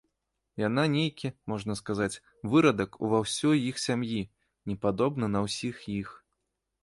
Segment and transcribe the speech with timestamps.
[0.67, 2.21] Яна нейкі, можна сказаць,
[2.53, 4.19] вырадак ува ўсёй іх сям'і,
[4.71, 6.07] не падобна на ўсіх іх.